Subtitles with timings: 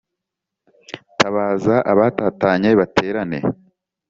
[1.19, 3.39] Tabaza abatatanye baterane